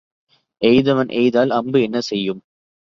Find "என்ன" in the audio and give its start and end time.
1.81-1.99